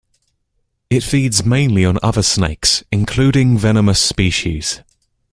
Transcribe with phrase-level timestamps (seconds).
[0.89, 4.81] It feeds mainly on other snakes, including venomous species.